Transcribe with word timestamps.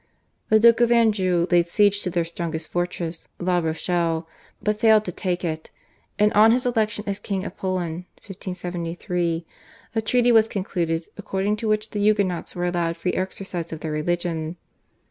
The 0.49 0.59
Duke 0.59 0.81
of 0.81 0.91
Anjou 0.91 1.45
laid 1.51 1.67
siege 1.67 2.01
to 2.01 2.09
their 2.09 2.25
strongest 2.25 2.69
fortress, 2.69 3.27
La 3.37 3.59
Rochelle, 3.59 4.27
but 4.59 4.79
failed 4.79 5.05
to 5.05 5.11
take 5.11 5.45
it, 5.45 5.69
and 6.17 6.33
on 6.33 6.49
his 6.51 6.65
election 6.65 7.03
as 7.05 7.19
King 7.19 7.45
of 7.45 7.55
Poland 7.55 8.05
(1573) 8.25 9.45
a 9.93 10.01
treaty 10.01 10.31
was 10.31 10.47
concluded 10.47 11.07
according 11.19 11.55
to 11.57 11.67
which 11.67 11.91
the 11.91 11.99
Huguenots 11.99 12.55
were 12.55 12.65
allowed 12.65 12.97
free 12.97 13.13
exercise 13.13 13.71
of 13.71 13.81
their 13.81 13.91
religion. 13.91 14.55